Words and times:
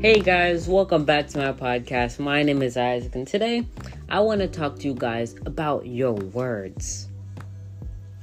Hey 0.00 0.20
guys, 0.20 0.68
welcome 0.68 1.04
back 1.04 1.26
to 1.30 1.38
my 1.38 1.52
podcast. 1.52 2.20
My 2.20 2.44
name 2.44 2.62
is 2.62 2.76
Isaac, 2.76 3.16
and 3.16 3.26
today 3.26 3.66
I 4.08 4.20
want 4.20 4.40
to 4.40 4.46
talk 4.46 4.78
to 4.78 4.84
you 4.86 4.94
guys 4.94 5.34
about 5.44 5.86
your 5.86 6.12
words. 6.12 7.08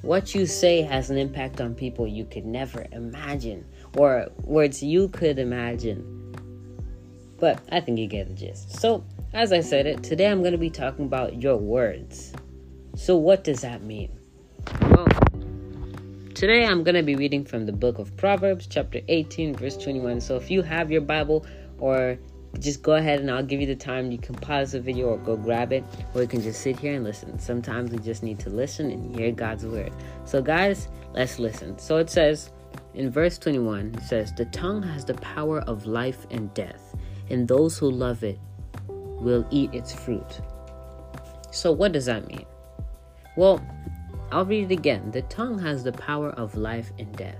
What 0.01 0.33
you 0.33 0.45
say 0.45 0.83
has 0.83 1.09
an 1.09 1.17
impact 1.17 1.59
on 1.59 1.75
people 1.75 2.07
you 2.07 2.23
could 2.23 2.45
never 2.45 2.85
imagine, 2.93 3.65
or 3.97 4.27
words 4.43 4.81
you 4.81 5.09
could 5.09 5.37
imagine. 5.37 6.33
But 7.41 7.61
I 7.73 7.81
think 7.81 7.99
you 7.99 8.07
get 8.07 8.29
the 8.29 8.35
gist. 8.35 8.79
So, 8.79 9.03
as 9.33 9.51
I 9.51 9.59
said 9.59 9.85
it, 9.85 10.01
today 10.01 10.27
I'm 10.27 10.39
going 10.39 10.53
to 10.53 10.57
be 10.57 10.69
talking 10.69 11.03
about 11.03 11.41
your 11.41 11.57
words. 11.57 12.31
So, 12.95 13.17
what 13.17 13.43
does 13.43 13.59
that 13.61 13.83
mean? 13.83 14.17
Well, 14.79 15.07
today 16.35 16.65
I'm 16.65 16.85
going 16.85 16.95
to 16.95 17.03
be 17.03 17.17
reading 17.17 17.43
from 17.43 17.65
the 17.65 17.73
book 17.73 17.99
of 17.99 18.15
Proverbs, 18.15 18.65
chapter 18.65 19.01
18, 19.09 19.55
verse 19.55 19.75
21. 19.75 20.21
So, 20.21 20.37
if 20.37 20.49
you 20.49 20.61
have 20.61 20.89
your 20.89 21.01
Bible, 21.01 21.45
or 21.79 22.17
just 22.59 22.81
go 22.81 22.93
ahead 22.93 23.19
and 23.19 23.29
I'll 23.29 23.43
give 23.43 23.59
you 23.59 23.67
the 23.67 23.75
time. 23.75 24.11
You 24.11 24.17
can 24.17 24.35
pause 24.35 24.71
the 24.71 24.79
video 24.79 25.07
or 25.07 25.17
go 25.17 25.35
grab 25.35 25.73
it, 25.73 25.83
or 26.13 26.21
you 26.21 26.27
can 26.27 26.41
just 26.41 26.61
sit 26.61 26.79
here 26.79 26.93
and 26.93 27.03
listen. 27.03 27.37
Sometimes 27.39 27.91
we 27.91 27.99
just 27.99 28.23
need 28.23 28.39
to 28.39 28.49
listen 28.49 28.91
and 28.91 29.15
hear 29.15 29.31
God's 29.31 29.65
word. 29.65 29.91
So, 30.25 30.41
guys, 30.41 30.87
let's 31.13 31.39
listen. 31.39 31.77
So, 31.77 31.97
it 31.97 32.09
says 32.09 32.51
in 32.93 33.09
verse 33.11 33.37
21, 33.37 33.95
it 33.95 34.03
says, 34.03 34.33
The 34.33 34.45
tongue 34.45 34.83
has 34.83 35.05
the 35.05 35.15
power 35.15 35.61
of 35.61 35.85
life 35.85 36.25
and 36.31 36.53
death, 36.53 36.95
and 37.29 37.47
those 37.47 37.77
who 37.77 37.89
love 37.89 38.23
it 38.23 38.39
will 38.87 39.45
eat 39.51 39.73
its 39.73 39.93
fruit. 39.93 40.39
So, 41.51 41.71
what 41.71 41.91
does 41.91 42.05
that 42.05 42.27
mean? 42.27 42.45
Well, 43.37 43.65
I'll 44.31 44.45
read 44.45 44.71
it 44.71 44.73
again. 44.73 45.11
The 45.11 45.21
tongue 45.23 45.59
has 45.59 45.83
the 45.83 45.91
power 45.91 46.31
of 46.31 46.55
life 46.55 46.91
and 46.99 47.15
death, 47.15 47.37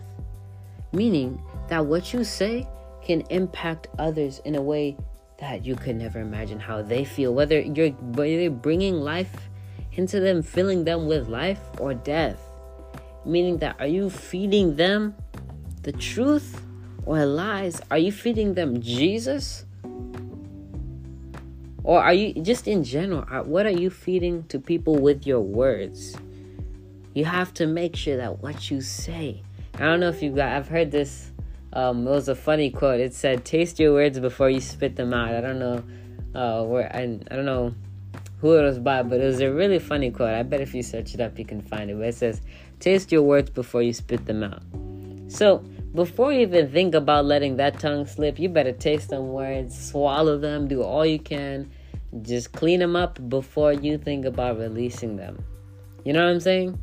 meaning 0.92 1.42
that 1.70 1.86
what 1.86 2.14
you 2.14 2.24
say 2.24 2.68
can 3.06 3.22
impact 3.30 3.88
others 4.00 4.40
in 4.46 4.56
a 4.56 4.62
way 4.62 4.98
that 5.40 5.66
you 5.66 5.76
could 5.76 5.96
never 5.96 6.20
imagine 6.20 6.60
how 6.60 6.82
they 6.82 7.06
feel. 7.06 7.34
Whether 7.34 7.62
you're, 7.62 7.90
whether 7.90 8.50
bringing 8.50 8.96
life 8.96 9.50
into 9.94 10.20
them, 10.20 10.42
filling 10.42 10.84
them 10.84 11.08
with 11.08 11.28
life 11.28 11.60
or 11.80 11.94
death. 11.94 12.40
Meaning 13.26 13.58
that 13.60 13.76
are 13.80 13.88
you 13.88 14.10
feeding 14.10 14.76
them 14.76 15.16
the 15.84 15.92
truth 15.92 16.62
or 17.06 17.26
lies? 17.26 17.82
Are 17.92 17.98
you 17.98 18.12
feeding 18.12 18.54
them 18.54 18.82
Jesus? 18.82 19.66
Or 21.84 22.04
are 22.04 22.14
you 22.14 22.34
just 22.42 22.68
in 22.68 22.84
general? 22.84 23.26
Uh, 23.30 23.44
what 23.44 23.66
are 23.66 23.78
you 23.78 23.90
feeding 23.90 24.44
to 24.46 24.60
people 24.60 24.96
with 24.96 25.28
your 25.28 25.42
words? 25.42 26.16
You 27.14 27.26
have 27.26 27.54
to 27.56 27.68
make 27.68 27.96
sure 27.96 28.18
that 28.18 28.40
what 28.42 28.70
you 28.72 28.82
say. 28.82 29.44
I 29.76 29.80
don't 29.80 30.00
know 30.00 30.10
if 30.10 30.22
you 30.22 30.32
got. 30.32 30.52
I've 30.52 30.68
heard 30.68 30.92
this 30.92 31.32
um, 31.76 32.08
it 32.08 32.10
was 32.10 32.30
a 32.30 32.36
funny 32.36 32.70
quote. 32.70 33.00
It 33.00 33.14
said, 33.14 33.46
"Taste 33.46 33.80
your 33.80 33.94
words 33.94 34.20
before 34.20 34.50
you 34.50 34.62
spit 34.62 34.96
them 34.96 35.14
out." 35.14 35.36
I 35.36 35.42
don't 35.42 35.60
know 35.60 35.84
uh, 36.34 36.64
where 36.64 36.94
I, 36.96 37.02
I 37.02 37.36
don't 37.36 37.46
know 37.46 37.76
who 38.40 38.54
it 38.54 38.64
was 38.64 38.80
by, 38.80 39.04
but 39.04 39.20
it 39.20 39.26
was 39.26 39.42
a 39.42 39.52
really 39.52 39.80
funny 39.80 40.12
quote. 40.12 40.34
I 40.34 40.44
bet 40.44 40.62
if 40.62 40.74
you 40.74 40.82
search 40.82 41.14
it 41.14 41.22
up, 41.22 41.38
you 41.38 41.46
can 41.46 41.62
find 41.62 41.92
it. 41.92 41.98
But 41.98 42.08
it 42.08 42.16
says, 42.16 42.42
"Taste 42.80 43.12
your 43.12 43.24
words 43.24 43.50
before 43.50 43.82
you 43.82 43.94
spit 43.94 44.26
them 44.26 44.44
out." 44.44 44.64
So 45.28 45.66
before 45.94 46.32
you 46.32 46.42
even 46.42 46.72
think 46.72 46.94
about 46.94 47.26
letting 47.26 47.58
that 47.58 47.80
tongue 47.80 48.06
slip, 48.06 48.40
you 48.40 48.50
better 48.50 48.72
taste 48.72 49.10
them 49.10 49.30
words, 49.30 49.90
swallow 49.90 50.38
them, 50.38 50.68
do 50.68 50.84
all 50.84 51.06
you 51.06 51.20
can, 51.20 51.72
just 52.22 52.52
clean 52.52 52.80
them 52.80 52.96
up 52.96 53.18
before 53.30 53.74
you 53.74 53.98
think 53.98 54.26
about 54.26 54.60
releasing 54.60 55.16
them. 55.16 55.44
You 56.04 56.14
know 56.14 56.24
what 56.24 56.32
I'm 56.32 56.40
saying? 56.40 56.80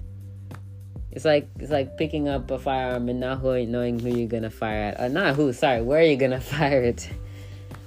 It's 1.12 1.26
like 1.26 1.48
it's 1.58 1.70
like 1.70 1.98
picking 1.98 2.26
up 2.28 2.50
a 2.50 2.58
firearm 2.58 3.08
and 3.08 3.20
not 3.20 3.38
who, 3.38 3.64
knowing 3.66 3.98
who 3.98 4.08
you're 4.08 4.28
gonna 4.28 4.50
fire 4.50 4.84
at. 4.84 5.00
Uh, 5.00 5.08
not 5.08 5.36
who, 5.36 5.52
sorry, 5.52 5.82
where 5.82 6.00
are 6.00 6.04
you 6.04 6.16
gonna 6.16 6.40
fire 6.56 6.82
it? 6.82 7.08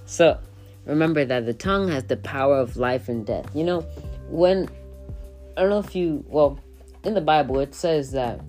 So 0.05 0.39
remember 0.85 1.25
that 1.25 1.45
the 1.45 1.53
tongue 1.53 1.89
has 1.89 2.03
the 2.05 2.17
power 2.17 2.57
of 2.57 2.77
life 2.77 3.09
and 3.09 3.25
death. 3.25 3.50
You 3.55 3.63
know, 3.63 3.81
when 4.29 4.69
I 5.57 5.61
don't 5.61 5.72
know 5.72 5.79
if 5.79 5.95
you 5.95 6.23
well, 6.27 6.59
in 7.03 7.16
the 7.16 7.22
Bible 7.22 7.59
it 7.59 7.73
says 7.73 8.11
that 8.11 8.39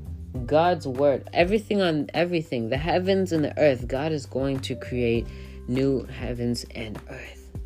God's 0.45 0.87
word, 0.87 1.28
everything 1.33 1.81
on 1.81 2.11
everything, 2.12 2.69
the 2.69 2.77
heavens 2.77 3.33
and 3.33 3.45
the 3.45 3.59
earth, 3.59 3.89
God 3.89 4.12
is 4.12 4.27
going 4.27 4.61
to 4.61 4.75
create 4.75 5.27
new 5.69 6.05
heavens 6.05 6.67
and 6.75 7.01
earth. 7.09 7.59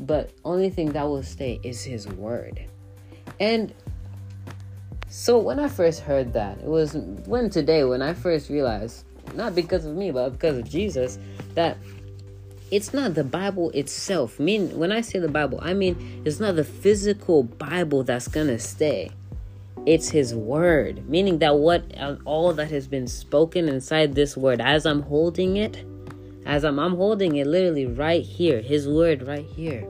But 0.00 0.32
only 0.44 0.68
thing 0.68 0.92
that 0.92 1.04
will 1.04 1.22
stay 1.22 1.58
is 1.62 1.82
his 1.82 2.06
word. 2.06 2.60
And 3.40 3.72
so 5.08 5.38
when 5.38 5.58
I 5.58 5.68
first 5.68 6.00
heard 6.00 6.32
that, 6.34 6.58
it 6.58 6.66
was 6.66 6.94
when 6.94 7.50
today 7.50 7.84
when 7.84 8.02
I 8.02 8.14
first 8.14 8.50
realized, 8.50 9.04
not 9.34 9.54
because 9.54 9.84
of 9.86 9.96
me, 9.96 10.10
but 10.10 10.30
because 10.30 10.58
of 10.58 10.68
Jesus, 10.68 11.18
that 11.54 11.78
it's 12.70 12.92
not 12.92 13.14
the 13.14 13.24
Bible 13.24 13.70
itself. 13.70 14.38
I 14.38 14.42
mean, 14.42 14.78
when 14.78 14.92
I 14.92 15.00
say 15.00 15.18
the 15.18 15.28
Bible, 15.28 15.58
I 15.62 15.72
mean 15.72 16.22
it's 16.24 16.40
not 16.40 16.56
the 16.56 16.64
physical 16.64 17.42
Bible 17.42 18.04
that's 18.04 18.28
gonna 18.28 18.58
stay. 18.58 19.10
It's 19.86 20.10
His 20.10 20.34
Word, 20.34 21.08
meaning 21.08 21.38
that 21.38 21.56
what 21.56 21.82
all 22.26 22.52
that 22.52 22.70
has 22.70 22.86
been 22.86 23.06
spoken 23.06 23.68
inside 23.68 24.14
this 24.14 24.36
Word, 24.36 24.60
as 24.60 24.84
I'm 24.84 25.00
holding 25.00 25.56
it, 25.56 25.84
as 26.44 26.64
I'm, 26.64 26.78
I'm 26.78 26.94
holding 26.94 27.36
it 27.36 27.46
literally 27.46 27.86
right 27.86 28.22
here, 28.22 28.60
His 28.60 28.86
Word 28.86 29.22
right 29.26 29.46
here. 29.46 29.80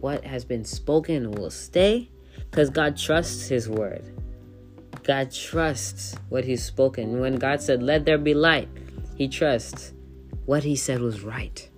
What 0.00 0.24
has 0.24 0.44
been 0.44 0.64
spoken 0.64 1.30
will 1.30 1.50
stay, 1.50 2.10
because 2.54 2.70
God 2.70 2.96
trusts 2.96 3.48
His 3.48 3.68
word. 3.68 4.04
God 5.02 5.32
trusts 5.32 6.14
what 6.28 6.44
He's 6.44 6.62
spoken. 6.62 7.18
When 7.18 7.34
God 7.34 7.60
said, 7.60 7.82
Let 7.82 8.04
there 8.04 8.16
be 8.16 8.32
light, 8.32 8.68
He 9.16 9.26
trusts 9.26 9.92
what 10.46 10.62
He 10.62 10.76
said 10.76 11.00
was 11.00 11.22
right. 11.22 11.68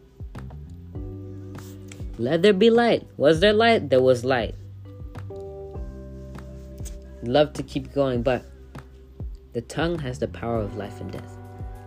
Let 2.18 2.42
there 2.42 2.52
be 2.52 2.68
light. 2.68 3.08
Was 3.16 3.40
there 3.40 3.54
light? 3.54 3.88
There 3.88 4.02
was 4.02 4.22
light. 4.22 4.54
Love 7.22 7.54
to 7.54 7.62
keep 7.62 7.94
going, 7.94 8.22
but 8.22 8.44
the 9.54 9.62
tongue 9.62 9.98
has 10.00 10.18
the 10.18 10.28
power 10.28 10.60
of 10.60 10.76
life 10.76 11.00
and 11.00 11.10
death. 11.10 11.38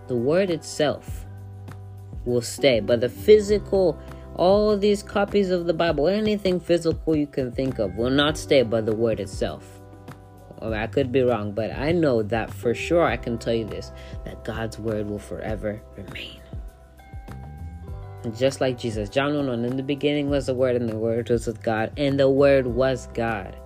The 0.07 0.16
word 0.16 0.50
itself 0.50 1.27
will 2.25 2.41
stay, 2.41 2.79
but 2.79 3.01
the 3.01 3.09
physical 3.09 4.00
all 4.39 4.77
these 4.77 5.03
copies 5.03 5.50
of 5.50 5.66
the 5.66 5.73
Bible, 5.73 6.07
anything 6.07 6.61
physical 6.61 7.13
you 7.13 7.27
can 7.27 7.51
think 7.51 7.77
of, 7.77 7.95
will 7.95 8.09
not 8.09 8.38
stay 8.38 8.63
by 8.63 8.79
the 8.79 8.95
word 8.95 9.19
itself. 9.19 9.81
Or 10.59 10.73
I 10.73 10.88
could 10.88 11.11
be 11.11 11.22
wrong, 11.22 11.51
but 11.51 11.72
I 11.72 11.91
know 11.91 12.23
that 12.23 12.50
for 12.50 12.73
sure 12.73 13.03
I 13.03 13.17
can 13.17 13.38
tell 13.38 13.53
you 13.53 13.66
this 13.66 13.91
that 14.23 14.45
God's 14.45 14.79
word 14.79 15.09
will 15.09 15.19
forever 15.19 15.81
remain. 15.97 16.39
And 18.23 18.35
just 18.35 18.61
like 18.61 18.77
Jesus, 18.77 19.09
John 19.09 19.35
1 19.35 19.47
1, 19.47 19.66
in 19.66 19.75
the 19.75 19.83
beginning 19.83 20.29
was 20.29 20.45
the 20.45 20.53
word, 20.53 20.77
and 20.77 20.88
the 20.88 20.97
word 20.97 21.29
was 21.29 21.45
with 21.45 21.61
God, 21.61 21.91
and 21.97 22.17
the 22.17 22.29
word 22.29 22.66
was 22.66 23.07
God. 23.13 23.57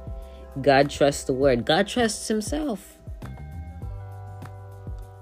God 0.59 0.90
trusts 0.90 1.25
the 1.25 1.34
word, 1.34 1.66
God 1.66 1.88
trusts 1.88 2.28
himself. 2.28 2.97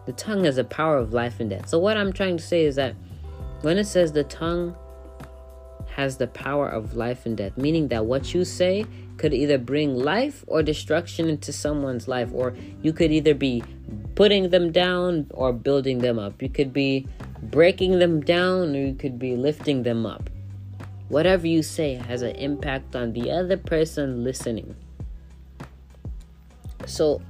The 0.05 0.13
tongue 0.13 0.45
has 0.45 0.57
a 0.57 0.63
power 0.63 0.97
of 0.97 1.11
life 1.11 1.41
and 1.41 1.49
death. 1.49 1.67
So, 1.67 1.77
what 1.77 1.97
I'm 1.97 2.13
trying 2.13 2.37
to 2.37 2.43
say 2.43 2.63
is 2.63 2.75
that 2.75 2.95
when 3.61 3.77
it 3.77 3.85
says 3.85 4.13
the 4.13 4.23
tongue 4.23 4.77
has 5.95 6.17
the 6.17 6.27
power 6.27 6.67
of 6.67 6.95
life 6.95 7.25
and 7.25 7.37
death, 7.37 7.57
meaning 7.57 7.89
that 7.89 8.05
what 8.05 8.33
you 8.33 8.45
say 8.45 8.85
could 9.17 9.33
either 9.33 9.57
bring 9.57 9.95
life 9.95 10.43
or 10.47 10.63
destruction 10.63 11.29
into 11.29 11.53
someone's 11.53 12.07
life, 12.07 12.29
or 12.33 12.53
you 12.81 12.93
could 12.93 13.11
either 13.11 13.33
be 13.33 13.63
putting 14.15 14.49
them 14.49 14.71
down 14.71 15.27
or 15.31 15.53
building 15.53 15.99
them 15.99 16.17
up. 16.17 16.41
You 16.41 16.49
could 16.49 16.73
be 16.73 17.07
breaking 17.43 17.99
them 17.99 18.21
down 18.21 18.75
or 18.75 18.79
you 18.79 18.93
could 18.93 19.17
be 19.17 19.35
lifting 19.35 19.83
them 19.83 20.05
up. 20.05 20.29
Whatever 21.09 21.47
you 21.47 21.63
say 21.63 21.95
has 21.95 22.21
an 22.21 22.35
impact 22.35 22.95
on 22.95 23.13
the 23.13 23.31
other 23.31 23.57
person 23.57 24.23
listening. 24.23 24.75
So, 26.85 27.21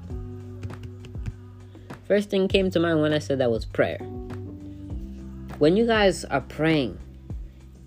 first 2.07 2.29
thing 2.29 2.47
came 2.47 2.69
to 2.71 2.79
mind 2.79 3.01
when 3.01 3.13
I 3.13 3.19
said 3.19 3.39
that 3.39 3.49
was 3.49 3.65
prayer. 3.65 3.97
When 5.57 5.77
you 5.77 5.85
guys 5.85 6.25
are 6.25 6.41
praying, 6.41 6.97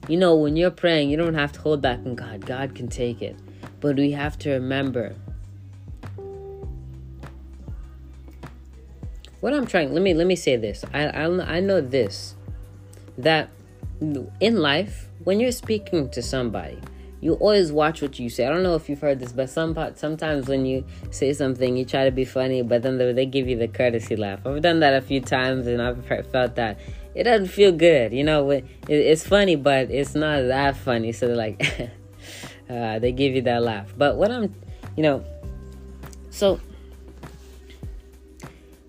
you 0.08 0.16
know, 0.16 0.34
when 0.34 0.56
you're 0.56 0.70
praying, 0.70 1.10
you 1.10 1.16
don't 1.16 1.34
have 1.34 1.52
to 1.52 1.60
hold 1.60 1.80
back 1.80 1.98
on 2.00 2.14
God. 2.14 2.44
God 2.44 2.74
can 2.74 2.88
take 2.88 3.22
it. 3.22 3.36
But 3.80 3.96
we 3.96 4.12
have 4.12 4.38
to 4.40 4.50
remember 4.50 5.14
what 9.40 9.52
I'm 9.52 9.66
trying. 9.66 9.92
Let 9.92 10.02
me 10.02 10.14
let 10.14 10.26
me 10.26 10.36
say 10.36 10.56
this. 10.56 10.84
I 10.94 11.04
I, 11.06 11.56
I 11.56 11.60
know 11.60 11.80
this 11.80 12.34
that 13.18 13.50
in 14.40 14.56
life, 14.56 15.08
when 15.24 15.40
you're 15.40 15.52
speaking 15.52 16.10
to 16.10 16.22
somebody, 16.22 16.78
you 17.24 17.32
always 17.36 17.72
watch 17.72 18.02
what 18.02 18.18
you 18.18 18.28
say. 18.28 18.46
I 18.46 18.50
don't 18.50 18.62
know 18.62 18.74
if 18.74 18.86
you've 18.86 19.00
heard 19.00 19.18
this, 19.18 19.32
but 19.32 19.48
some 19.48 19.74
sometimes 19.96 20.46
when 20.46 20.66
you 20.66 20.84
say 21.10 21.32
something, 21.32 21.74
you 21.74 21.86
try 21.86 22.04
to 22.04 22.10
be 22.10 22.26
funny, 22.26 22.60
but 22.60 22.82
then 22.82 22.98
they 22.98 23.24
give 23.24 23.48
you 23.48 23.56
the 23.56 23.66
courtesy 23.66 24.14
laugh. 24.14 24.46
I've 24.46 24.60
done 24.60 24.80
that 24.80 24.92
a 24.92 25.00
few 25.00 25.22
times, 25.22 25.66
and 25.66 25.80
I've 25.80 26.04
felt 26.04 26.54
that 26.56 26.78
it 27.14 27.22
doesn't 27.22 27.48
feel 27.48 27.72
good. 27.72 28.12
You 28.12 28.24
know, 28.24 28.50
it's 28.88 29.26
funny, 29.26 29.56
but 29.56 29.90
it's 29.90 30.14
not 30.14 30.42
that 30.48 30.76
funny. 30.76 31.12
So 31.12 31.28
they're 31.28 31.34
like, 31.34 31.62
uh, 32.68 32.98
they 32.98 33.10
give 33.10 33.34
you 33.34 33.40
that 33.40 33.62
laugh. 33.62 33.94
But 33.96 34.16
what 34.16 34.30
I'm, 34.30 34.54
you 34.94 35.02
know, 35.02 35.24
so 36.28 36.60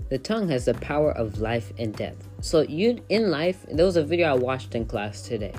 the 0.09 0.17
tongue 0.17 0.49
has 0.49 0.65
the 0.65 0.73
power 0.73 1.13
of 1.13 1.39
life 1.39 1.71
and 1.79 1.95
death. 1.95 2.17
So 2.41 2.63
you 2.63 3.01
in 3.07 3.31
life, 3.31 3.65
there 3.71 3.85
was 3.85 3.95
a 3.95 4.03
video 4.03 4.27
I 4.27 4.33
watched 4.33 4.75
in 4.75 4.85
class 4.85 5.21
today. 5.21 5.53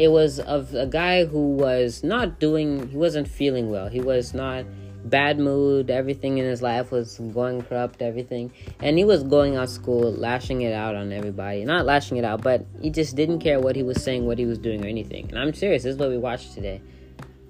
It 0.00 0.10
was 0.10 0.40
of 0.40 0.72
a 0.72 0.86
guy 0.86 1.26
who 1.26 1.52
was 1.52 2.02
not 2.02 2.40
doing, 2.40 2.88
he 2.88 2.96
wasn't 2.96 3.28
feeling 3.28 3.68
well. 3.68 3.90
He 3.90 4.00
was 4.00 4.32
not 4.32 4.64
bad 5.04 5.38
mood. 5.38 5.90
Everything 5.90 6.38
in 6.38 6.46
his 6.46 6.62
life 6.62 6.90
was 6.90 7.18
going 7.34 7.60
corrupt. 7.64 8.00
Everything, 8.00 8.50
and 8.80 8.96
he 8.96 9.04
was 9.04 9.22
going 9.22 9.56
out 9.56 9.68
school, 9.68 10.10
lashing 10.10 10.62
it 10.62 10.72
out 10.72 10.94
on 10.94 11.12
everybody. 11.12 11.66
Not 11.66 11.84
lashing 11.84 12.16
it 12.16 12.24
out, 12.24 12.40
but 12.40 12.64
he 12.80 12.88
just 12.88 13.14
didn't 13.14 13.40
care 13.40 13.60
what 13.60 13.76
he 13.76 13.82
was 13.82 14.02
saying, 14.02 14.24
what 14.24 14.38
he 14.38 14.46
was 14.46 14.56
doing, 14.56 14.82
or 14.82 14.88
anything. 14.88 15.28
And 15.28 15.38
I'm 15.38 15.52
serious. 15.52 15.82
This 15.82 15.92
is 15.92 15.98
what 15.98 16.08
we 16.08 16.16
watched 16.16 16.54
today 16.54 16.80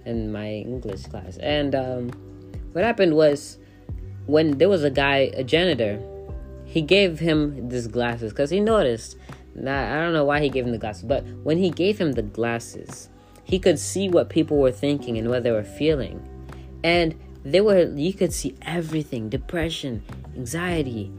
in 0.04 0.32
my 0.32 0.48
English 0.48 1.04
class. 1.06 1.36
And 1.36 1.76
um, 1.76 2.08
what 2.72 2.82
happened 2.82 3.14
was 3.14 3.58
when 4.26 4.58
there 4.58 4.68
was 4.68 4.82
a 4.82 4.90
guy, 4.90 5.30
a 5.34 5.44
janitor, 5.44 6.02
he 6.64 6.82
gave 6.82 7.20
him 7.20 7.68
these 7.68 7.86
glasses 7.86 8.32
because 8.32 8.50
he 8.50 8.58
noticed 8.58 9.16
I 9.56 10.00
don't 10.00 10.12
know 10.12 10.24
why 10.24 10.40
he 10.40 10.48
gave 10.48 10.64
him 10.64 10.72
the 10.72 10.78
glasses, 10.78 11.04
but 11.04 11.24
when 11.42 11.58
he 11.58 11.70
gave 11.70 11.98
him 11.98 12.12
the 12.12 12.22
glasses, 12.22 13.08
he 13.44 13.58
could 13.58 13.78
see 13.78 14.08
what 14.08 14.28
people 14.28 14.58
were 14.58 14.72
thinking 14.72 15.18
and 15.18 15.28
what 15.28 15.42
they 15.42 15.50
were 15.50 15.64
feeling. 15.64 16.26
And 16.84 17.14
they 17.44 17.60
were 17.60 17.90
you 17.94 18.12
could 18.12 18.32
see 18.32 18.54
everything 18.62 19.28
depression 19.28 20.02
anxiety 20.36 21.10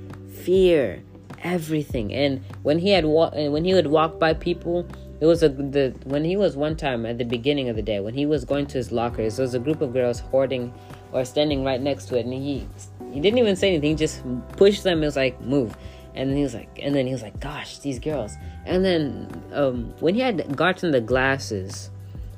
fear 0.44 1.04
everything. 1.44 2.14
And 2.14 2.44
when 2.64 2.80
he 2.80 2.92
had 2.92 3.06
wa- 3.06 3.32
when 3.32 3.66
he 3.66 3.74
would 3.74 3.88
walk 3.88 4.20
by 4.20 4.34
people 4.34 4.88
it 5.20 5.26
was 5.26 5.44
a 5.44 5.50
the 5.50 5.94
when 6.06 6.24
he 6.24 6.38
was 6.38 6.56
one 6.56 6.76
time 6.76 7.06
at 7.06 7.18
the 7.18 7.26
beginning 7.26 7.70
of 7.70 7.76
the 7.76 7.82
day 7.82 8.00
when 8.00 8.14
he 8.14 8.26
was 8.26 8.46
going 8.46 8.66
to 8.68 8.78
his 8.78 8.92
lockers 8.92 9.38
there 9.38 9.44
was 9.44 9.54
a 9.54 9.60
group 9.60 9.82
of 9.82 9.94
girls 9.94 10.20
hoarding 10.20 10.74
or 11.12 11.26
standing 11.26 11.64
right 11.64 11.82
next 11.82 12.06
to 12.06 12.18
it. 12.18 12.26
And 12.26 12.34
he 12.34 12.68
he 13.12 13.20
didn't 13.20 13.40
even 13.40 13.56
say 13.56 13.70
anything 13.70 13.98
just 13.98 14.24
pushed 14.58 14.84
them 14.84 15.04
it 15.04 15.06
was 15.06 15.16
like 15.16 15.40
move 15.42 15.76
and 16.16 16.30
then 16.30 16.38
he 16.38 16.44
was 16.44 16.54
like 16.54 16.80
and 16.82 16.94
then 16.94 17.06
he 17.06 17.14
was 17.14 17.22
like 17.22 17.40
gosh 17.40 17.80
these 17.80 18.00
girls 18.00 18.36
and 18.66 18.84
then 18.84 19.28
um, 19.54 19.94
when 20.00 20.14
he 20.16 20.22
had 20.22 20.56
gotten 20.56 20.92
the 20.92 21.02
glasses 21.02 21.90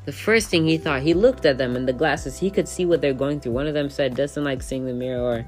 the 0.06 0.12
first 0.12 0.50
thing 0.50 0.68
he 0.68 0.78
thought, 0.78 1.02
he 1.02 1.14
looked 1.14 1.46
at 1.46 1.58
them 1.58 1.76
in 1.76 1.86
the 1.86 1.94
glasses. 1.94 2.38
He 2.38 2.52
could 2.52 2.68
see 2.68 2.86
what 2.86 3.00
they're 3.00 3.14
going 3.14 3.40
through. 3.40 3.54
One 3.54 3.68
of 3.68 3.74
them 3.74 3.90
said, 3.90 4.16
doesn't 4.16 4.44
like 4.44 4.62
seeing 4.62 4.86
the 4.86 4.94
mirror 4.94 5.22
or 5.22 5.46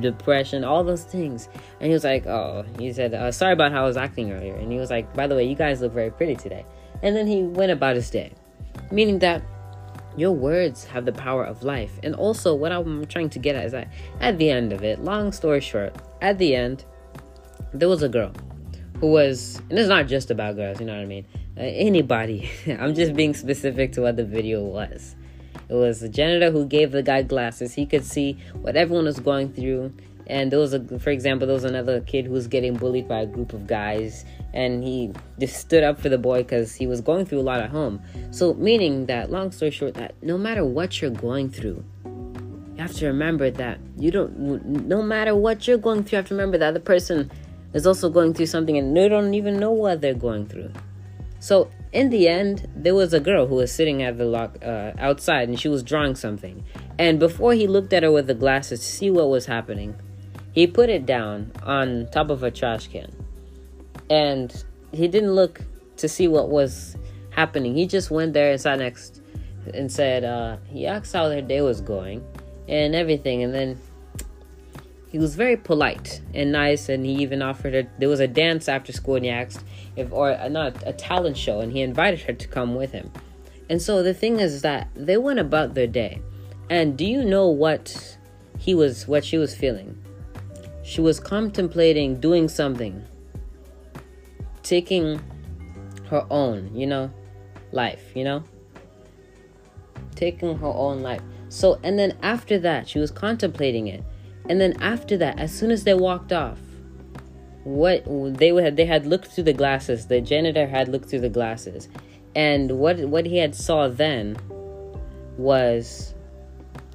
depression, 0.00 0.64
all 0.64 0.82
those 0.82 1.04
things. 1.04 1.48
And 1.80 1.88
he 1.88 1.92
was 1.92 2.02
like, 2.02 2.26
oh, 2.26 2.64
he 2.78 2.92
said, 2.92 3.14
uh, 3.14 3.30
sorry 3.30 3.52
about 3.52 3.72
how 3.72 3.84
I 3.84 3.86
was 3.86 3.96
acting 3.96 4.32
earlier. 4.32 4.56
And 4.56 4.72
he 4.72 4.78
was 4.78 4.90
like, 4.90 5.12
by 5.14 5.26
the 5.26 5.36
way, 5.36 5.44
you 5.44 5.54
guys 5.54 5.80
look 5.80 5.92
very 5.92 6.10
pretty 6.10 6.34
today. 6.34 6.64
And 7.02 7.14
then 7.14 7.26
he 7.26 7.42
went 7.42 7.70
about 7.70 7.94
his 7.94 8.10
day, 8.10 8.32
meaning 8.90 9.20
that 9.20 9.42
your 10.16 10.32
words 10.32 10.84
have 10.86 11.04
the 11.04 11.12
power 11.12 11.44
of 11.44 11.62
life. 11.62 12.00
And 12.02 12.14
also, 12.14 12.54
what 12.54 12.72
I'm 12.72 13.04
trying 13.06 13.30
to 13.30 13.38
get 13.38 13.54
at 13.54 13.66
is 13.66 13.72
that 13.72 13.88
at 14.20 14.38
the 14.38 14.50
end 14.50 14.72
of 14.72 14.82
it, 14.82 15.04
long 15.04 15.30
story 15.30 15.60
short, 15.60 15.94
at 16.22 16.38
the 16.38 16.56
end, 16.56 16.86
there 17.78 17.88
was 17.88 18.02
a 18.02 18.08
girl 18.08 18.32
who 19.00 19.08
was, 19.08 19.60
and 19.70 19.78
it's 19.78 19.88
not 19.88 20.06
just 20.06 20.30
about 20.30 20.56
girls, 20.56 20.80
you 20.80 20.86
know 20.86 20.94
what 20.94 21.02
I 21.02 21.06
mean? 21.06 21.26
Uh, 21.56 21.62
anybody. 21.62 22.50
I'm 22.66 22.94
just 22.94 23.14
being 23.14 23.34
specific 23.34 23.92
to 23.92 24.02
what 24.02 24.16
the 24.16 24.24
video 24.24 24.62
was. 24.64 25.16
It 25.68 25.74
was 25.74 26.02
a 26.02 26.08
janitor 26.08 26.50
who 26.50 26.66
gave 26.66 26.92
the 26.92 27.02
guy 27.02 27.22
glasses. 27.22 27.74
He 27.74 27.86
could 27.86 28.04
see 28.04 28.38
what 28.60 28.76
everyone 28.76 29.04
was 29.04 29.18
going 29.18 29.52
through. 29.52 29.92
And 30.28 30.50
there 30.50 30.58
was 30.58 30.74
a, 30.74 30.80
for 30.98 31.10
example, 31.10 31.46
there 31.46 31.54
was 31.54 31.64
another 31.64 32.00
kid 32.00 32.26
who 32.26 32.32
was 32.32 32.48
getting 32.48 32.74
bullied 32.74 33.06
by 33.06 33.20
a 33.20 33.26
group 33.26 33.52
of 33.52 33.66
guys, 33.66 34.24
and 34.52 34.82
he 34.82 35.12
just 35.38 35.56
stood 35.56 35.84
up 35.84 36.00
for 36.00 36.08
the 36.08 36.18
boy 36.18 36.42
because 36.42 36.74
he 36.74 36.86
was 36.88 37.00
going 37.00 37.26
through 37.26 37.40
a 37.40 37.42
lot 37.42 37.60
at 37.60 37.70
home. 37.70 38.00
So, 38.32 38.54
meaning 38.54 39.06
that, 39.06 39.30
long 39.30 39.52
story 39.52 39.70
short, 39.70 39.94
that 39.94 40.14
no 40.22 40.36
matter 40.36 40.64
what 40.64 41.00
you're 41.00 41.12
going 41.12 41.50
through, 41.50 41.84
you 42.04 42.82
have 42.82 42.92
to 42.94 43.06
remember 43.06 43.50
that 43.52 43.78
you 43.96 44.10
don't. 44.10 44.66
No 44.66 45.00
matter 45.00 45.34
what 45.34 45.66
you're 45.66 45.78
going 45.78 46.02
through, 46.02 46.16
you 46.16 46.16
have 46.16 46.28
to 46.28 46.34
remember 46.34 46.58
that 46.58 46.74
the 46.74 46.80
person 46.80 47.30
is 47.76 47.86
also 47.86 48.08
going 48.08 48.32
through 48.32 48.46
something, 48.46 48.78
and 48.78 48.96
they 48.96 49.06
don't 49.06 49.34
even 49.34 49.58
know 49.58 49.70
what 49.70 50.00
they're 50.00 50.14
going 50.14 50.46
through. 50.46 50.72
So 51.40 51.70
in 51.92 52.08
the 52.08 52.26
end, 52.26 52.66
there 52.74 52.94
was 52.94 53.12
a 53.12 53.20
girl 53.20 53.46
who 53.46 53.56
was 53.56 53.70
sitting 53.70 54.02
at 54.02 54.16
the 54.16 54.24
lock 54.24 54.56
uh, 54.64 54.92
outside, 54.98 55.50
and 55.50 55.60
she 55.60 55.68
was 55.68 55.82
drawing 55.82 56.14
something. 56.14 56.64
And 56.98 57.18
before 57.18 57.52
he 57.52 57.66
looked 57.66 57.92
at 57.92 58.02
her 58.02 58.10
with 58.10 58.26
the 58.26 58.34
glasses 58.34 58.80
to 58.80 58.86
see 58.86 59.10
what 59.10 59.28
was 59.28 59.44
happening, 59.44 59.94
he 60.52 60.66
put 60.66 60.88
it 60.88 61.04
down 61.04 61.52
on 61.62 62.08
top 62.10 62.30
of 62.30 62.42
a 62.42 62.50
trash 62.50 62.88
can, 62.88 63.14
and 64.08 64.64
he 64.92 65.06
didn't 65.06 65.32
look 65.32 65.60
to 65.98 66.08
see 66.08 66.28
what 66.28 66.48
was 66.48 66.96
happening. 67.30 67.74
He 67.74 67.86
just 67.86 68.10
went 68.10 68.32
there 68.32 68.52
and 68.52 68.60
sat 68.60 68.78
next 68.78 69.20
and 69.74 69.92
said 69.92 70.24
uh, 70.24 70.56
he 70.66 70.86
asked 70.86 71.12
how 71.12 71.28
their 71.28 71.42
day 71.42 71.60
was 71.60 71.82
going 71.82 72.24
and 72.68 72.94
everything, 72.94 73.42
and 73.42 73.52
then 73.52 73.78
he 75.16 75.18
was 75.18 75.34
very 75.34 75.56
polite 75.56 76.20
and 76.34 76.52
nice, 76.52 76.90
and 76.90 77.06
he 77.06 77.14
even 77.22 77.40
offered 77.40 77.72
her. 77.72 77.90
There 77.98 78.10
was 78.10 78.20
a 78.20 78.28
dance 78.28 78.68
after 78.68 78.92
school, 78.92 79.14
and 79.14 79.24
he 79.24 79.30
asked 79.30 79.64
if, 79.96 80.12
or 80.12 80.36
not 80.50 80.76
a 80.84 80.92
talent 80.92 81.38
show, 81.38 81.60
and 81.60 81.72
he 81.72 81.80
invited 81.80 82.20
her 82.20 82.34
to 82.34 82.46
come 82.46 82.74
with 82.74 82.92
him. 82.92 83.10
And 83.70 83.80
so 83.80 84.02
the 84.02 84.12
thing 84.12 84.40
is 84.40 84.60
that 84.60 84.90
they 84.94 85.16
went 85.16 85.38
about 85.38 85.72
their 85.72 85.86
day. 85.86 86.20
And 86.68 86.98
do 86.98 87.06
you 87.06 87.24
know 87.24 87.48
what 87.48 88.18
he 88.58 88.74
was, 88.74 89.08
what 89.08 89.24
she 89.24 89.38
was 89.38 89.54
feeling? 89.54 89.96
She 90.82 91.00
was 91.00 91.18
contemplating 91.18 92.20
doing 92.20 92.46
something, 92.46 93.02
taking 94.62 95.18
her 96.10 96.26
own, 96.28 96.76
you 96.76 96.86
know, 96.86 97.10
life, 97.72 98.12
you 98.14 98.24
know, 98.24 98.44
taking 100.14 100.58
her 100.58 100.66
own 100.66 101.00
life. 101.00 101.22
So, 101.48 101.80
and 101.82 101.98
then 101.98 102.18
after 102.20 102.58
that, 102.58 102.86
she 102.86 102.98
was 102.98 103.10
contemplating 103.10 103.86
it 103.86 104.04
and 104.48 104.60
then 104.60 104.80
after 104.82 105.16
that, 105.18 105.38
as 105.38 105.52
soon 105.52 105.70
as 105.70 105.84
they 105.84 105.94
walked 105.94 106.32
off, 106.32 106.58
what 107.64 108.04
they 108.38 108.54
had 108.54 108.76
they 108.76 108.86
had 108.86 109.06
looked 109.06 109.26
through 109.26 109.44
the 109.44 109.52
glasses. 109.52 110.06
The 110.06 110.20
janitor 110.20 110.66
had 110.66 110.88
looked 110.88 111.10
through 111.10 111.20
the 111.20 111.28
glasses, 111.28 111.88
and 112.34 112.78
what 112.78 113.00
what 113.00 113.26
he 113.26 113.38
had 113.38 113.54
saw 113.54 113.88
then 113.88 114.36
was 115.36 116.14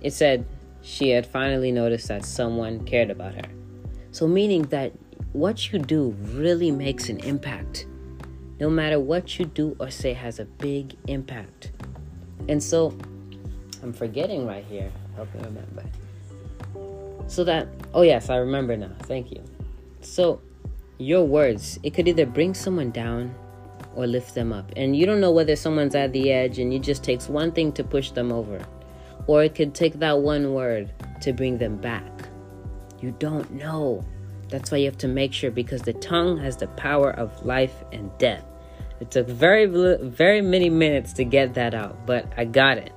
it 0.01 0.13
said 0.13 0.45
she 0.81 1.09
had 1.09 1.27
finally 1.27 1.71
noticed 1.71 2.07
that 2.07 2.25
someone 2.25 2.85
cared 2.85 3.09
about 3.09 3.35
her. 3.35 3.51
So 4.11 4.27
meaning 4.27 4.63
that 4.63 4.93
what 5.33 5.71
you 5.71 5.79
do 5.79 6.15
really 6.21 6.71
makes 6.71 7.09
an 7.09 7.19
impact. 7.19 7.85
No 8.59 8.69
matter 8.69 8.99
what 8.99 9.39
you 9.39 9.45
do 9.45 9.75
or 9.79 9.89
say 9.89 10.13
has 10.13 10.39
a 10.39 10.45
big 10.45 10.95
impact. 11.07 11.71
And 12.47 12.61
so 12.61 12.97
I'm 13.83 13.93
forgetting 13.93 14.45
right 14.45 14.65
here. 14.65 14.91
Help 15.15 15.33
me 15.33 15.41
remember. 15.43 15.83
So 17.27 17.43
that, 17.43 17.67
oh 17.93 18.01
yes, 18.01 18.29
I 18.29 18.37
remember 18.37 18.75
now. 18.77 18.91
Thank 19.03 19.31
you. 19.31 19.43
So, 20.01 20.41
your 20.97 21.23
words, 21.23 21.79
it 21.83 21.93
could 21.93 22.07
either 22.07 22.25
bring 22.25 22.53
someone 22.53 22.91
down 22.91 23.33
or 23.95 24.07
lift 24.07 24.35
them 24.35 24.53
up. 24.53 24.71
And 24.75 24.95
you 24.95 25.05
don't 25.05 25.19
know 25.19 25.31
whether 25.31 25.55
someone's 25.55 25.95
at 25.95 26.13
the 26.13 26.31
edge 26.31 26.59
and 26.59 26.71
it 26.73 26.79
just 26.79 27.03
takes 27.03 27.27
one 27.27 27.51
thing 27.51 27.71
to 27.73 27.83
push 27.83 28.11
them 28.11 28.31
over. 28.31 28.59
Or 29.27 29.43
it 29.43 29.55
could 29.55 29.73
take 29.73 29.99
that 29.99 30.19
one 30.19 30.53
word 30.53 30.91
to 31.21 31.33
bring 31.33 31.57
them 31.57 31.77
back. 31.77 32.09
You 32.99 33.11
don't 33.19 33.49
know. 33.51 34.03
That's 34.49 34.71
why 34.71 34.79
you 34.79 34.85
have 34.85 34.97
to 34.99 35.07
make 35.07 35.33
sure 35.33 35.51
because 35.51 35.81
the 35.81 35.93
tongue 35.93 36.37
has 36.37 36.57
the 36.57 36.67
power 36.69 37.11
of 37.11 37.45
life 37.45 37.83
and 37.91 38.11
death. 38.17 38.43
It 38.99 39.09
took 39.09 39.27
very, 39.27 39.65
very 39.65 40.41
many 40.41 40.69
minutes 40.69 41.13
to 41.13 41.23
get 41.23 41.55
that 41.55 41.73
out, 41.73 42.05
but 42.05 42.31
I 42.37 42.45
got 42.45 42.77
it. 42.77 42.93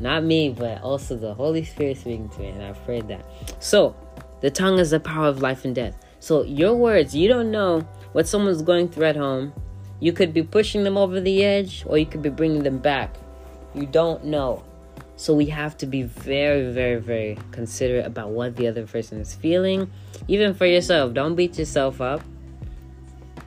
Not 0.00 0.24
me, 0.24 0.50
but 0.50 0.80
also 0.82 1.16
the 1.16 1.34
Holy 1.34 1.64
Spirit 1.64 1.98
speaking 1.98 2.28
to 2.30 2.40
me, 2.40 2.48
and 2.48 2.62
I've 2.62 2.82
prayed 2.84 3.08
that. 3.08 3.24
So, 3.58 3.96
the 4.40 4.50
tongue 4.50 4.78
is 4.78 4.90
the 4.90 5.00
power 5.00 5.26
of 5.26 5.42
life 5.42 5.64
and 5.64 5.74
death. 5.74 5.96
So, 6.20 6.42
your 6.42 6.74
words, 6.74 7.14
you 7.14 7.28
don't 7.28 7.50
know 7.50 7.80
what 8.12 8.28
someone's 8.28 8.62
going 8.62 8.88
through 8.88 9.06
at 9.06 9.16
home. 9.16 9.52
You 10.00 10.12
could 10.12 10.32
be 10.32 10.42
pushing 10.42 10.84
them 10.84 10.96
over 10.96 11.20
the 11.20 11.44
edge, 11.44 11.84
or 11.86 11.98
you 11.98 12.06
could 12.06 12.22
be 12.22 12.28
bringing 12.28 12.62
them 12.62 12.78
back. 12.78 13.16
You 13.74 13.86
don't 13.86 14.24
know. 14.24 14.64
So, 15.16 15.34
we 15.34 15.46
have 15.46 15.76
to 15.78 15.86
be 15.86 16.04
very, 16.04 16.70
very, 16.72 17.00
very 17.00 17.36
considerate 17.50 18.06
about 18.06 18.30
what 18.30 18.54
the 18.54 18.68
other 18.68 18.86
person 18.86 19.20
is 19.20 19.34
feeling. 19.34 19.90
Even 20.28 20.54
for 20.54 20.66
yourself, 20.66 21.12
don't 21.12 21.34
beat 21.34 21.58
yourself 21.58 22.00
up. 22.00 22.22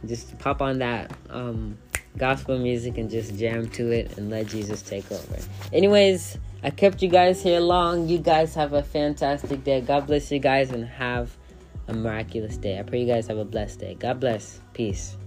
Just 0.05 0.37
pop 0.39 0.61
on 0.61 0.79
that 0.79 1.11
um, 1.29 1.77
gospel 2.17 2.57
music 2.57 2.97
and 2.97 3.09
just 3.09 3.37
jam 3.37 3.69
to 3.69 3.91
it 3.91 4.17
and 4.17 4.29
let 4.29 4.47
Jesus 4.47 4.81
take 4.81 5.09
over. 5.11 5.37
Anyways, 5.71 6.37
I 6.63 6.69
kept 6.69 7.01
you 7.01 7.09
guys 7.09 7.41
here 7.41 7.59
long. 7.59 8.07
You 8.07 8.17
guys 8.17 8.53
have 8.55 8.73
a 8.73 8.83
fantastic 8.83 9.63
day. 9.63 9.81
God 9.81 10.07
bless 10.07 10.31
you 10.31 10.39
guys 10.39 10.71
and 10.71 10.85
have 10.85 11.35
a 11.87 11.93
miraculous 11.93 12.57
day. 12.57 12.79
I 12.79 12.83
pray 12.83 13.01
you 13.01 13.07
guys 13.07 13.27
have 13.27 13.37
a 13.37 13.45
blessed 13.45 13.79
day. 13.79 13.95
God 13.95 14.19
bless. 14.19 14.59
Peace. 14.73 15.17